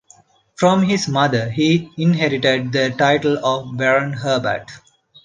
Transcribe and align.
From 0.55 0.81
his 0.81 1.07
mother, 1.07 1.51
he 1.51 1.91
inherited 1.95 2.71
the 2.71 2.89
title 2.89 3.37
of 3.45 3.77
Baron 3.77 4.13
Herbert. 4.13 4.71